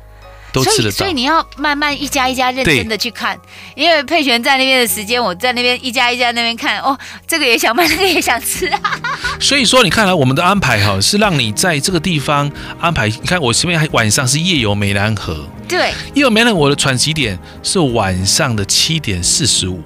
[0.54, 3.38] 都吃得到，所以你要慢慢一家一家认真的去看，
[3.76, 8.66] 因为佩璇在那边的时间，我在那边一家一家那边看，哦，这个也想买，那个也想吃。
[8.68, 8.80] 啊。
[9.40, 13.08] 所以说，你看来我们的安排哈，是让你在这个地方安排。
[13.08, 19.82] 你看，我前面还晚上是夜游湄南河，对，夜游湄南河的喘息点是晚上的七点四十五。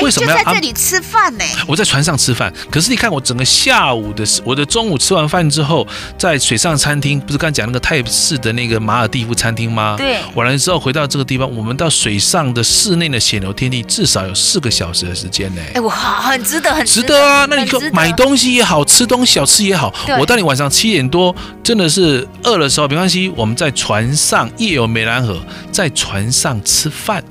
[0.00, 1.44] 为什么要在这里吃饭呢？
[1.66, 5.86] 我在船上吃饭，可是你看我整个下午的，我的中午吃完饭之后，
[6.18, 9.96] 在水上餐厅，不是刚讲那个泰式的那个马尔蒂夫餐厅吗？
[9.96, 10.18] 对。
[10.34, 15.62] 完了之后回到这个地方，我们到水上的室内的险流天地，至少有四个小时的时间呢。
[15.74, 17.46] 哎，我，很值得，很值得啊！
[17.48, 27.22] 那你说买东西也好，吃东西小吃也好，我到你晚上七点多真的是饿的时候，没关系，我们在船上夜游湄兰河，在船上吃饭。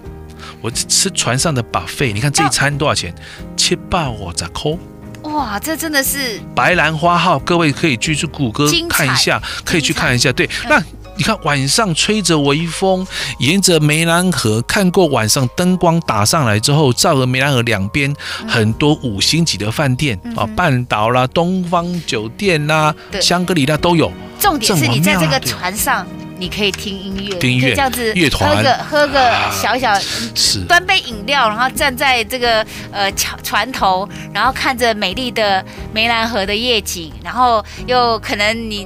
[0.63, 3.13] 我吃船上的 buffet，你看这一餐多少钱？
[3.57, 4.79] 七百五十扣。
[5.23, 10.31] 哇，这真的是白兰花号，各位可以去去谷歌看一下，可以去看一下。
[10.31, 10.81] 对，那
[11.17, 13.05] 你看晚上吹着微风，
[13.39, 18.15] 沿着湄兰河，看过晚上灯光打上来之后，照着湄兰河两边
[18.47, 24.09] 很多五星级的饭店啊，半岛啦、东方酒店啦、香格里拉都有。
[24.39, 26.07] 重点是你在这个船上。
[26.43, 29.97] 你可以听音乐，听音乐，这样子乐团，喝个喝个小小，
[30.35, 38.85] 是端杯饮料，然后站在这个呃桥船头，然后看着美丽的梅兰河的夜景，然后又可能你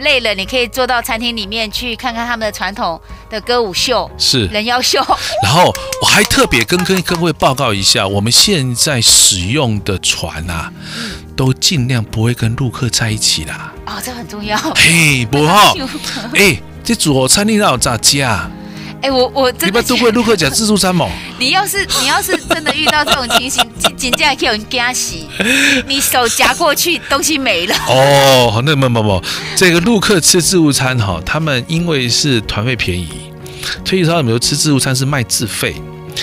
[0.00, 5.02] 累了，你可以坐到餐厅里面去看看他们的传统的歌舞秀，是人妖秀。
[5.42, 10.70] 然后我还特别跟跟各位报告一下，我们现在使用的船啊，
[11.34, 13.72] 都尽量不会跟陆客在一起啦。
[13.86, 14.58] 哦，这很重要。
[14.74, 15.74] 嘿，不好，
[16.36, 16.60] 哎。
[16.88, 18.50] 这组合餐厅要咋加？
[19.02, 21.06] 哎，我我你不都会陆客讲自助餐吗？
[21.38, 25.28] 你要是你要是真的遇到这种情形，紧接着可以有人惊喜，
[25.86, 27.76] 你手夹过去，东西没了。
[27.88, 29.22] 哦，那没没没，
[29.54, 33.06] 这个陆客吃自助餐哈，他们因为是团费便宜，
[33.84, 35.76] 所以说他们有吃自助餐是卖自费，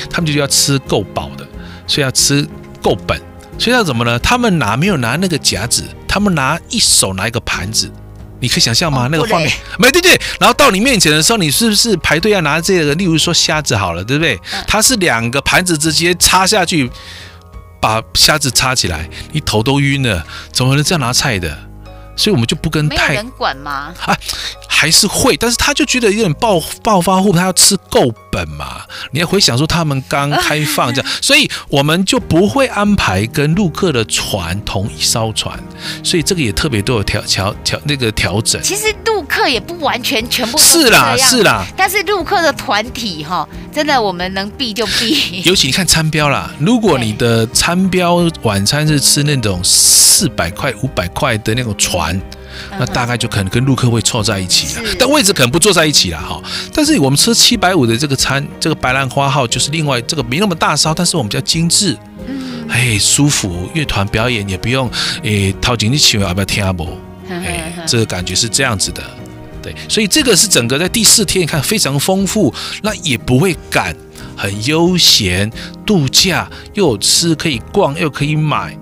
[0.09, 1.47] 他们就要吃够饱的，
[1.85, 2.43] 所以要吃
[2.81, 3.15] 够本，
[3.59, 4.17] 所以要怎么呢？
[4.17, 7.91] 他们拿没有拿那个夹子，他们拿一手拿一个盘子。
[8.39, 9.07] 你可以想象吗？
[9.11, 10.19] 那个画面，没对对。
[10.39, 12.93] 然后到你面前的时候，你是不是排队要拿这个？
[12.95, 14.39] 例如说虾子好了，对不对？
[14.67, 16.89] 它是两个盘子直接插下去，
[17.81, 21.57] 把虾子插起来，你头都晕了，怎么能这样拿菜的？
[22.15, 23.09] 所以我们就不跟太。
[23.09, 23.93] 没人管吗？
[24.05, 24.17] 啊，
[24.67, 28.81] 还是会，但是他就觉得有点暴暴发户，他要吃够本嘛。
[29.11, 35.57] 你要回想说他们刚开放这样， 所以我们就不会安排跟陆客的船同一艘船，
[36.03, 38.61] 所以这个也特别都有调调调那个调整。
[38.61, 45.41] 其实陆客也不完全全部是啦是啦，但是陆客的团体哈，真的我们能避就避。
[45.43, 52.19] 尤其你看餐标啦，如果你的餐标晚餐是吃那种四百块五百块的那种船。
[52.79, 56.41] 那大概就可能跟陆客会凑在一起了，但位置可能不坐在一起了哈。
[56.73, 61.97] 但是我们吃七百五的这个餐，这个白兰花号就是另外这个没那么大烧，但是我们比较精致，
[62.69, 63.69] 哎，舒服。
[63.73, 64.89] 乐团表演也不用
[65.23, 66.97] 诶掏钱去请，要不要听阿伯？
[67.29, 69.03] 哎，这个感觉是这样子的，
[69.65, 69.75] 对。
[69.89, 73.95] 所以这个是整个在第四天，你看非常丰富，那也不会赶，
[74.37, 75.51] 很悠闲
[75.85, 78.77] 度假，又有吃可以逛，又可以买。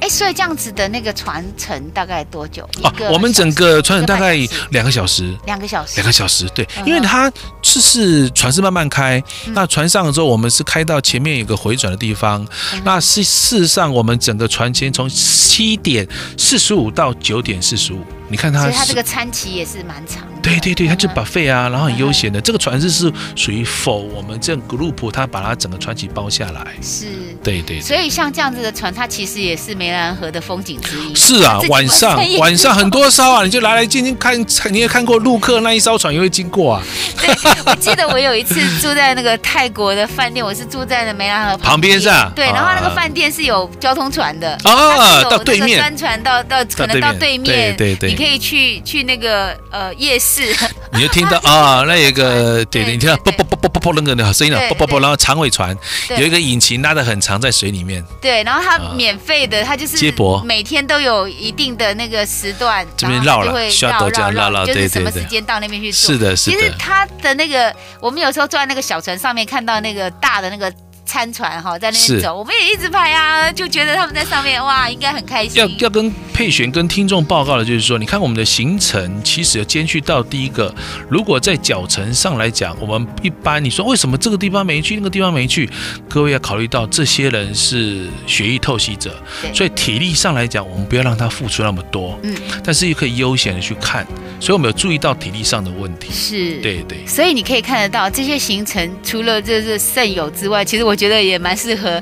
[0.00, 2.62] 哎，所以这样子的那个船程大概多久？
[2.84, 4.36] 哦，我们整个船程大概
[4.70, 5.36] 两个小时。
[5.44, 5.96] 两个小时。
[5.96, 7.28] 两个小时，对，因为它
[7.62, 12.46] 是是船是慢慢开，那船上的时候我们是开到前面有个回转的地方，
[12.84, 16.06] 那是事实上我们整个船前从七点
[16.38, 17.98] 四十五到九点四十五。
[18.32, 20.32] 你看它，所以它这个餐期也是蛮长的。
[20.40, 22.40] 对对对，它就 buffet 啊，然后很悠闲的。
[22.40, 26.66] 这个船是是属于否我们这 group，它把它整个船期包下来。
[26.80, 27.06] 是。
[27.44, 27.78] 对对。
[27.80, 31.14] 所以像这样子的船，它其实也是湄兰河的风景之一。
[31.14, 34.34] 是啊，晚上 晚上很多艘啊，你就来来进进看，
[34.70, 36.82] 你也看过陆客那一艘船也会经过啊。
[37.20, 37.28] 对，
[37.66, 42.32] 我记得我有一次住在那个泰国的饭店，我是住在那湄兰河旁边是啊。
[42.34, 45.78] 对，然后那个饭店是有交通船的啊，到对面。
[45.78, 48.21] 专船到到可能到对面，对对。
[48.22, 50.54] 可以去去那个呃夜市，
[50.94, 55.76] 你就听到啊，那有一个 对对，你听到啵啵啵啵啵啵那个声音了，啵啵啵，然后长尾船
[56.10, 58.04] 有一个引擎拉的很长在水里面。
[58.20, 66.12] 对，然后它免费的，它就是接驳，每天都有一定的那个时段，这边绕了，需要绕绕绕，就是什么时间到那边去做。
[66.12, 66.56] 是的，是的。
[66.56, 70.72] 其实它的那个，我们有时候坐在那个小船上面，看到那个大的那个。
[71.04, 75.60] 餐船哈，在那边走，我们也一直拍啊，就觉得他们在上面哇，应该很开心。
[75.60, 80.74] 要要跟佩璇跟听众报告的，就是说，你看我们的行程其实有兼去到第一个，
[81.08, 85.68] 如果在脚程上来讲，我们一般你说为什么这个地方没去，那个地方没去，
[86.08, 89.14] 各位要考虑到这些人是血液透析者，
[89.52, 92.34] 所以体力上来讲，我们不要让他付出那么多，嗯，
[92.64, 94.06] 但是又可以悠闲的去看，
[94.40, 96.62] 所以我们有注意到体力上的问题，是。
[96.62, 100.96] 对对，所以你可以看得到这些行程，除了这是肾友之外，其实我。
[101.02, 102.00] 觉得也蛮适合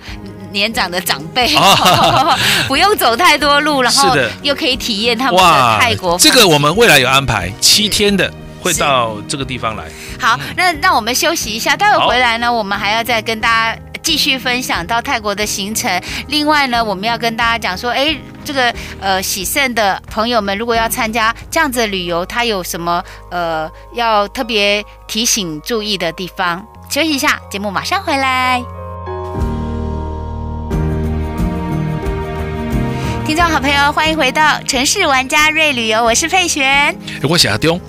[0.52, 2.36] 年长的长辈，哦、
[2.68, 6.18] 不用走太多路，然后又可以体验他们的泰国。
[6.18, 9.84] 这个我们未来有安排七天的会到这个地方来。
[10.20, 15.90] 好，那让我们休息一下，待会回来呢，我们还要再跟大家继续分享到泰国的行程。
[16.28, 26.62] 另外呢，我们要跟大家讲说，哎，这个呃喜盛的朋友们，如果要参加这样子的旅游，他有什么呃要特别提醒注意的地方？
[26.90, 28.79] 休息一下，节目马上回来。
[33.30, 37.80] 听众好朋友，欢迎回到城市玩家瑞旅游，我是佩璇，我是阿东。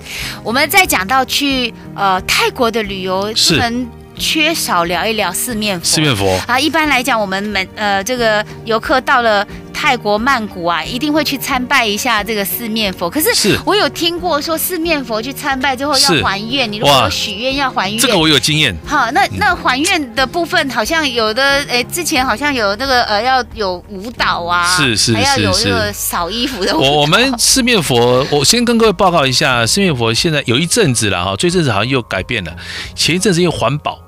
[0.44, 5.84] 我们在讲到去呃泰国的旅游，不能缺少聊一聊四面佛。
[5.84, 9.44] 四面佛啊，一般来讲，我们每呃这个游客到了。
[9.82, 13.10] 泰国曼谷啊，一定会去参拜一下这个四面佛。
[13.10, 18.72] 可是我有听过说，四面佛去参拜之后要还愿，你如果有许愿要还愿，这个我有经验。
[18.86, 26.88] 好，那那还愿的部分好像有的，哎，之前好像有那个呃，要有舞蹈啊，是是是，还要有那个扫衣服的舞蹈。
[26.88, 32.54] 我我们四面佛，我先跟各位报告一下，四面佛现在有一阵子了哈，这阵子好像又改变了，
[32.94, 33.98] 前一阵子又环保。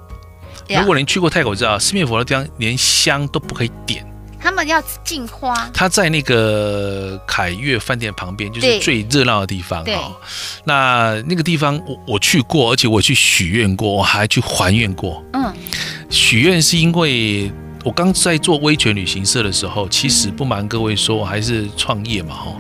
[0.69, 4.07] 如果您去过泰国，知道四面佛的地方连香都不可以点。
[4.45, 10.15] 他们要进花，他在那个凯悦饭店旁边，就是最热闹的地方哈。
[10.65, 15.25] 那那个地方我我去过，而且我去许愿过，我还去还愿过。
[15.33, 15.51] 嗯，
[16.11, 17.51] 许愿是因为
[17.85, 22.55] 我刚在做威权旅行社的时候，其实不瞒各位说，我还是创业嘛哈，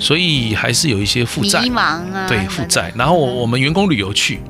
[0.00, 1.78] 所以还是有一些负债，迷茫
[2.14, 2.90] 啊，对负债。
[2.96, 4.40] 然后我们员工旅游去，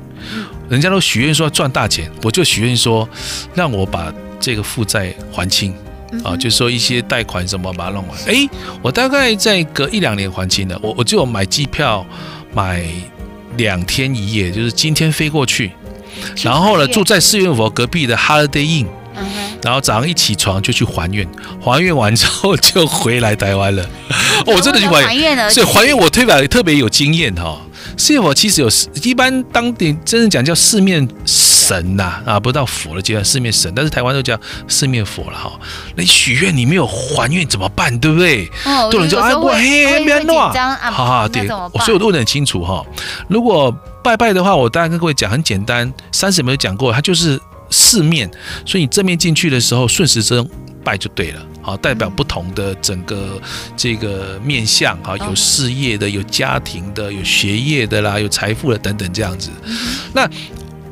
[0.69, 3.07] 人家都许愿说要赚大钱，我就许愿说
[3.53, 5.75] 让我把这个负债还清。
[6.23, 8.17] 啊，就是说一些贷款什么把它弄完。
[8.27, 8.47] 哎，
[8.81, 10.79] 我大概在隔一两年还清了。
[10.81, 12.05] 我我就买机票，
[12.53, 12.85] 买
[13.57, 15.71] 两天一夜，就是今天飞过去，
[16.43, 18.87] 然后呢住在四面佛隔壁的 Holiday Inn，
[19.63, 21.27] 然后早上一起床就去还愿，
[21.61, 23.83] 还愿完之后就回来台湾了。
[24.45, 27.59] 哦，我真的去还愿，所以还愿我特别特别有经验哈。
[27.59, 27.66] 四
[27.97, 28.69] 面佛其实有，
[29.03, 35.51] 一般当地真正讲叫四面神呐啊，啊，不到佛的阶段，四面神，但是台湾都叫四面佛了哈。
[35.95, 37.97] 那你许愿你没有还愿怎么办？
[37.99, 38.49] 对不对？
[38.65, 42.85] 哦，多人就哎我嘿别弄啊，好好对，所以我都问得很清楚哈。
[43.27, 48.29] 如果拜拜的话，我当然跟各位讲很简单，三十没有讲过，它就是四面，
[48.65, 50.47] 所以你正面进去的时候顺时针
[50.87, 51.45] 拜就对了。
[51.61, 53.37] 好，代表不同的整个
[53.75, 59.49] 这个面相哈，有事业的，有家庭的，有学业的啦，有财富的等等这样子。
[60.13, 60.25] 那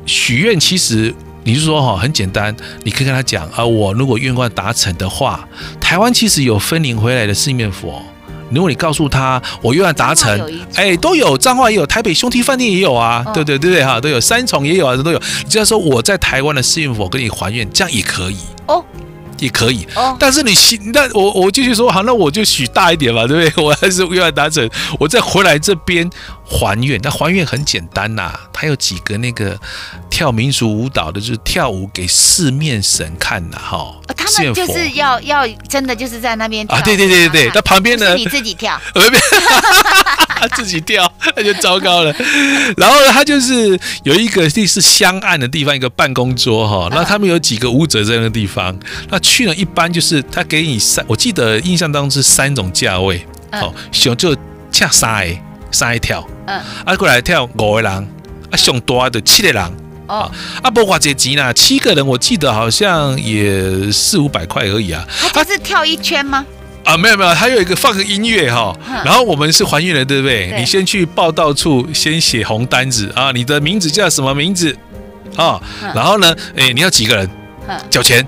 [0.04, 2.54] 许愿其实你是说哈，很简单，
[2.84, 5.48] 你可以跟他讲啊，我如果愿望达成的话，
[5.80, 8.02] 台湾其实有分灵回来的四面佛。
[8.50, 10.38] 如果你告诉他我愿望达成，
[10.74, 15.18] 哎，都有彰化也有，台北兄弟饭店也有啊，对对对对哈，都有三重也有啊，都有。
[15.42, 18.84] 你只要说我在台湾的四面佛跟你还愿，这样也可以哦。
[19.38, 19.86] 也可以，
[20.18, 23.64] 但是你许，那我我继续说好，那我就许大一点嘛，对不对？
[23.64, 24.68] 我还是愿望达成，
[24.98, 26.08] 我再回来这边
[26.44, 27.00] 还愿。
[27.02, 29.58] 那还愿很简单呐，他有几个那个
[30.08, 33.94] 跳民俗舞蹈的，就是跳舞给四面神看呐，哈。
[34.16, 38.14] 他们就是要要真的就是在那边跳啊，对对对对对，那 旁边呢？
[38.14, 38.80] 你自己跳，
[40.46, 42.14] 他自己跳，那就糟糕了。
[42.76, 46.88] 然后呢，他就是有一个地是香案的地方，一个办公桌哈。
[46.90, 48.76] 那他们有几个舞者在那个地方，
[49.10, 54.36] 那去了一般就是他给你三，我记得印象当中是三种价位，好，熊就
[54.70, 55.36] 恰三个
[55.70, 57.90] 三个跳，嗯，啊过来跳五个人，
[58.50, 59.72] 啊熊多的七个人。
[60.08, 60.30] 哦，
[60.62, 65.04] 啊，不花这集呢，七个人我记得好像也四五百块而已啊。
[65.34, 66.46] 他是跳一圈吗？
[66.86, 68.74] 啊，没有没有，还有一个放个音乐哈。
[69.04, 70.48] 然后我们是还原的，对不对？
[70.48, 74.74] 对，你先去报道处先写红单子啊，你的名字叫什么名字
[75.36, 75.60] 啊？
[75.94, 77.28] 然后呢，哎，你要几个人？
[77.90, 78.24] 缴钱。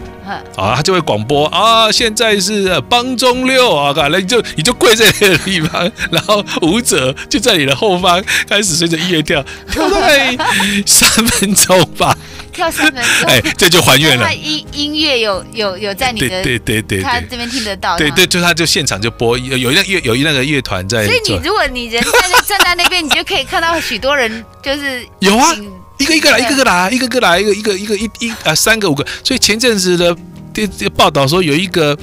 [0.57, 10.37] 啊，他就会广播啊，现在是帮中六啊，那你就你就跪在那个地方， 然后舞者就在你的后方开始随着音乐跳，跳大概
[10.85, 12.15] 三分钟吧，
[12.59, 14.35] 跳三分钟， 哎，这就还原了。
[14.35, 25.55] 音音乐有有有在你的对对对，他这边听得到，对对，就他就现场就播有有一那乐有一那个乐团在，所以你如果你人在站在那边，你就可以看到许多人就是有啊。
[25.99, 29.05] 一个一个来，一个个来，一个个来，一个一个一个一一啊，三个五个。
[29.25, 30.17] 所以前阵子的
[30.53, 31.97] 电报道说，有一个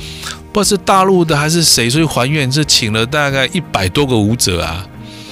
[0.52, 4.86] 不知道是大陆的还是谁，所以还愿是请了大概一百多个舞者啊。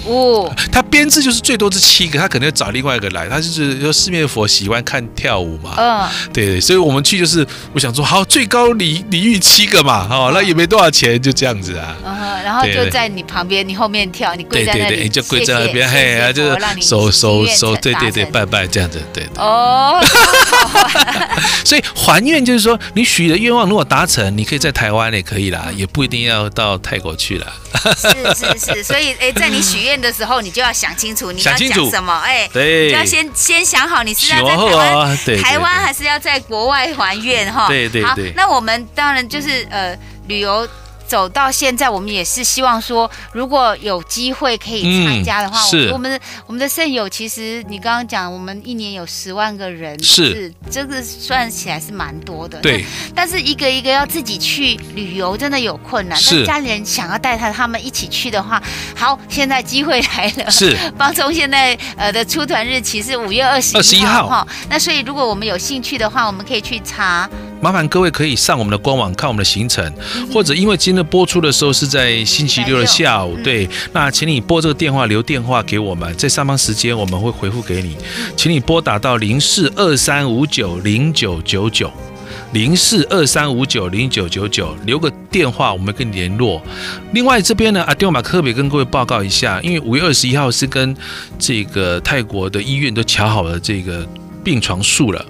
[0.06, 11.96] 哦，他编制就是最多是七个，他可能要找另外一个来，他就是说四面佛喜欢看跳舞嘛，嗯，对对，所以我们去就是我想说好，最高礼礼遇七个嘛，哦，那也没多少钱，就这样子啊，
[12.44, 19.28] 然后就在你旁边，你后面跳，你跪在那里，你就跪在那边，嘿，就是手手手，对对对，拜拜这样子，对。
[19.38, 20.04] 哦，
[21.64, 27.48] 所以还愿就是说，你许的愿望如果达成，你可以在台湾也可以啦，也不一定要到泰国去了。
[27.98, 37.64] 是是是，所以哎，在你许愿的时候，你就要想清楚你要讲什么，哎，对，就要先先想好你是要在台湾啊对对台湾还是要在国外还愿哈？
[37.64, 40.68] 好对对对，那我们当然就是呃旅游。
[41.08, 52.60] 走到现在，我们也是希望说，如果有机会可以参加的话，嗯、是我们的我们的肾友其实你刚刚讲，我们一年有十万个人，是，是这个算起来是蛮多的。
[52.62, 52.84] 对，
[53.14, 56.18] 但是一个一个要自己去旅游，真的有困难。
[56.18, 58.62] 是，但家里人想要带他他们一起去的话，
[58.96, 60.50] 好，现在机会来了。
[60.50, 64.48] 是， 方中现在呃的出团日期是五月二十一号哈。
[64.70, 67.30] 那所以如果我们有兴趣的话，我们可以去查。
[67.64, 69.90] 麻烦各位可以上我们的官网看我们的行程，
[70.34, 77.96] 或者因为今天播出的时候是在星期六的下午，对，那请你拨这个电话留电话给我们，在上班时间我们会回复给你，
[78.36, 81.90] 请你拨打到零四二三五九零九九九
[82.52, 86.62] 零四二三五九零九九九留个电话，我们跟你联络。
[87.14, 90.94] 另外这边呢，阿丢马特别跟各位报告一下，因为五月二十一号是跟
[91.40, 94.06] 这个泰国的医院都瞧好了这个。
[94.44, 95.26] 病床数了，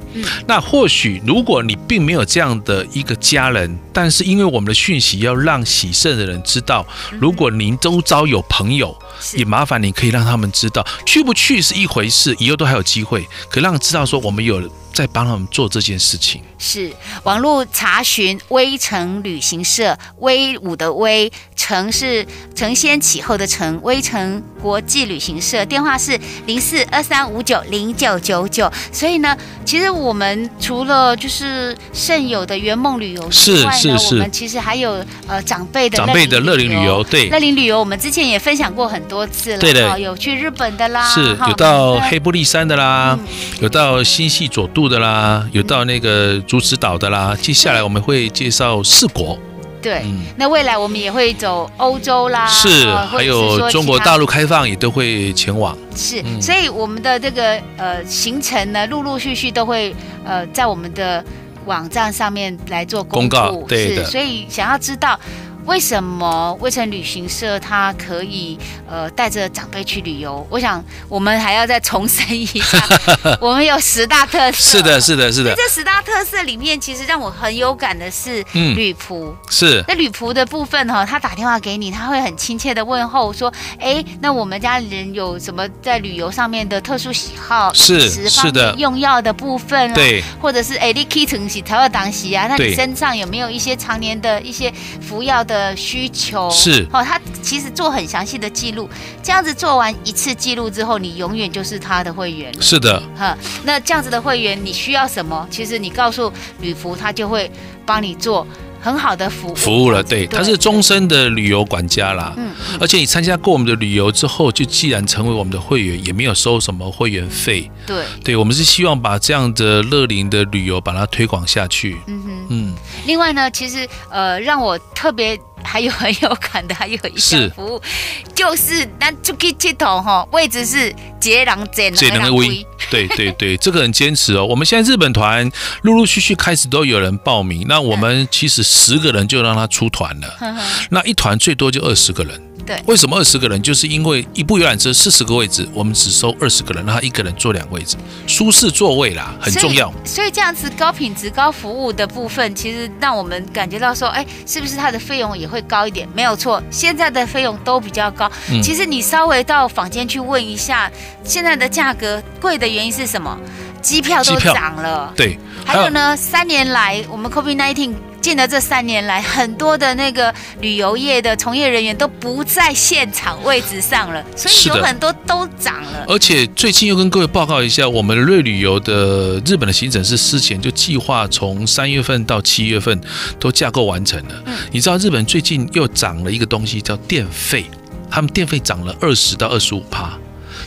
[0.47, 6.85] 那或许如果你并没有这样的一个家人，但是因为我们的讯息要让喜肾的人知道，
[7.19, 8.97] 如果您周遭有朋友，
[9.35, 14.61] 也麻烦你可以让他们知道，去不去是一回事，以后都还有机会，可让知道说我们有。
[14.93, 16.93] 在帮他们做这件事情，是。
[17.23, 26.15] 网络查询威城旅行社，威武的威，城是承先启后的城，威城国际旅行社，电话是
[26.45, 28.71] 零四二三五九零九九九。
[28.91, 37.29] 所以呢，其实我们除了就是现有的圆梦旅游之外呢，是是是，我们其实还有呃长辈的长辈的乐龄旅游，对。
[37.29, 43.27] 乐龄旅游，我们之前也分享过很多次了，对的，有去日本的啦，是有到黑布利山的啦，嗯、
[43.61, 47.35] 有到新系佐渡的啦，有到那个竹子岛的啦。
[47.39, 49.37] 接下来我们会介绍四国。
[49.81, 55.77] 对，嗯、那未来我们也会走欧洲啦，是，还有中国大陆开放也都会前往。
[55.95, 59.93] 是，嗯、所以我们的这个呃行程呢，陆陆续续都会
[60.23, 61.23] 呃在我们的
[61.65, 63.51] 网站上面来做公，公告。
[63.67, 65.19] 对的，所以想要知道。
[65.65, 68.57] 为什么威城旅行社它可以
[68.89, 70.45] 呃带着长辈去旅游？
[70.49, 72.77] 我想我们还要再重申一下，
[73.39, 74.77] 我们有十大特色。
[74.77, 75.55] 是的，是的，是的。
[75.55, 79.29] 这十大特色里面，其实让我很有感的是旅仆。
[79.29, 79.83] 嗯、是。
[79.87, 87.73] 那旅仆的部分哈、哦，他打电话给你，他会很亲切的问候说：“哎，那我们家人有什么在旅游上面的特殊喜好？
[87.73, 88.75] 是是的。
[88.77, 92.47] 用药的部分啊，对，或者是哎，你可以承洗头要当洗啊？
[92.49, 98.89] 那你身上有没有一些常年的一些服药的？”的需求是哦，他其实做很详细的记录，
[99.21, 102.61] 这样子做完一次记录之后，你永远就是他的会员了。
[102.61, 105.47] 是的，哈，那这样子的会员，你需要什么？
[105.51, 107.51] 其实你告诉旅服，他就会
[107.85, 108.47] 帮你做。
[108.83, 112.33] 很好的服务服务了，对，他是终身的旅游管家啦。
[112.35, 117.71] 嗯，而且你参加过我们的旅游之后，就既然成为我们的会员，也没有收什么会员费。
[117.87, 121.97] 对，对，我们是希望把这样的乐龄的旅游把它推广下去。
[122.07, 122.75] 嗯哼，嗯。
[123.05, 132.65] 另外呢，其实呃，让我特别还有很有感的，还有一项服务，是就是那出去接头哈，位置是接人接人的位。
[132.89, 134.45] 对对对，这个很坚持哦。
[134.45, 135.49] 我们现在日本团
[135.81, 140.57] 陆陆续续开始都有人报名，那我们其实十个人就让他出团了，
[140.91, 142.39] 那一团最多就二十个人。
[142.65, 143.61] 对，为什么二十个人？
[143.61, 149.91] 就是因为一部游览车四十个位置，我们只收二十个人，让他一个人坐两个位置，舒适座位啦，很重要。
[150.05, 156.07] 所以，这样子高品质、高服务的部分，其实让我们感觉到说，哎，是不是它的费用也会高一点？
[156.15, 158.31] 没有错，现在的费用都比较高。
[158.49, 160.89] 嗯、其实你稍微到坊间去问一下，
[161.23, 163.37] 现在的价格贵的原因是什么？
[163.83, 165.37] 机票都涨了，对。
[165.65, 176.05] 还有呢，三年来我们 COVID-19 进了这三年来，很多的那个旅游业的从业人员都不在现场位置上了，所以有很多都涨了。
[176.07, 182.99] 而且最近又跟各位报告一下，我们瑞旅游的日本的行程是事前就计划从三月份到七月份
[183.39, 184.43] 都架构完成了。
[184.45, 187.65] 嗯，你知道日本最近又涨了一个东西叫电费，
[188.11, 190.11] 他们电费涨了二十到二十五趴。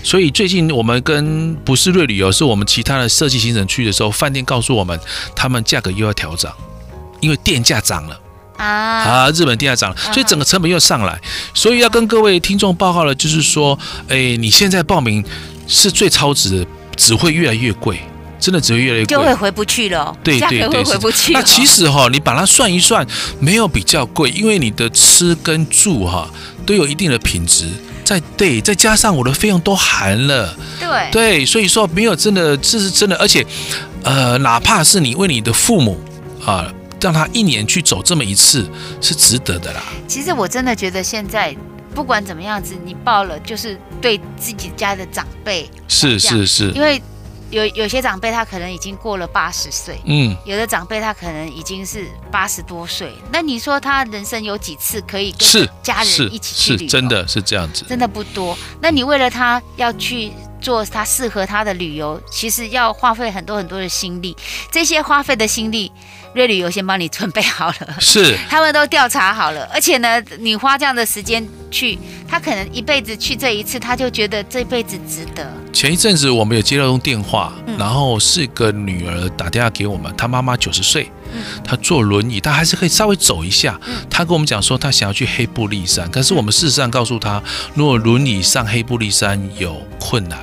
[0.06, 4.96] 所以最近我们跟不是瑞旅游，是我们其他的设计行程去的时候，饭店告诉我们，
[5.34, 6.52] 他们价格又要调涨，
[7.18, 8.20] 因为电价涨了
[8.56, 9.30] 啊啊！
[9.32, 11.20] 日本电价涨了，所以整个成本又上来。
[11.52, 13.76] 所以要跟各位听众报告了，就是说，
[14.06, 15.24] 哎，你现在报名
[15.66, 17.98] 是最超值的，只会越来越贵，
[18.38, 20.16] 真的只会越来越贵，就会回不去了。
[20.22, 21.32] 对对对，回不去。
[21.32, 23.04] 那其实哈，你把它算一算，
[23.40, 26.30] 没有比较贵，因为你的吃跟住哈
[26.64, 27.66] 都有一定的品质。
[28.06, 31.10] 再对，再加上我的费用都含了，对。
[31.10, 33.44] 对，所以说没有真的，这是真的，而且，
[34.04, 36.00] 呃，哪怕是你为你的父母
[36.44, 38.64] 啊，让他一年去走这么一次，
[39.00, 39.82] 是值得的啦。
[40.06, 41.54] 其实我真的觉得现在
[41.92, 47.02] 不管怎么样子，你报了就是对自己家的长辈，是是是，因为
[47.50, 56.90] 有有些长辈他可能已经过了八十岁，嗯，有的长辈他可能已经是八十多岁，那你说他人生有几次可以跟家人一起去旅游？
[56.90, 58.56] 真的是这样子，真的不多。
[58.80, 64.36] 那你为了他要去做他适合他的旅游，其实要花费很多很多的心力，
[64.70, 65.92] 这些花费的心力。
[66.36, 75.50] 瑞旅游先帮你准备好了，是 他们都调查好了，而且呢，你花这样的时间去，他可能一辈子去这一次，他就觉得这辈子值得。
[75.72, 81.10] 前一阵子我们有接到通电话，嗯、然后是个女儿打电话给我们，她妈妈九十岁，
[81.64, 83.80] 她坐轮椅，她还是可以稍微走一下。
[84.10, 87.42] 她跟我们讲说，她想要去黑布利山，可是我们事实上告诉她，
[87.74, 90.38] 如果轮椅上黑布利山有困难。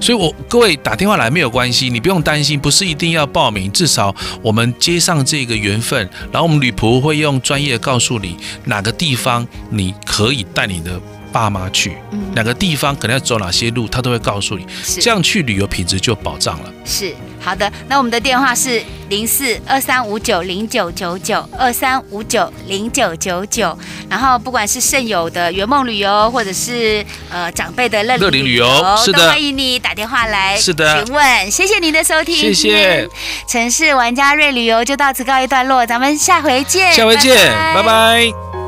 [0.00, 11.00] 所以我，各位打电话来没有关系，你不用担心，不是一定要报名，至少我们接上这个缘分，然后我们女仆会用专业告诉你哪个地方你可以带你的
[11.32, 11.96] 爸妈去，
[12.34, 14.66] 哪个地方可能要走哪些路，他都会告诉你，
[15.00, 16.72] 这样去旅游品质就保障了。
[16.84, 17.14] 是。
[17.44, 23.76] 好的，那我们的电话是零四二三五九零九九九二三五九零九九九，
[24.08, 28.64] 然后不管是圣友的圆梦旅游，或者是呃长辈的乐乐龄旅游，
[29.04, 31.50] 是的，欢迎你打电话来是的询问。
[31.50, 33.08] 谢谢您的收听，谢谢。
[33.48, 37.34] 城市玩家瑞旅游就到此告一段落，咱们下回见，下回见，
[37.74, 37.82] 拜拜。
[37.82, 38.61] 拜拜。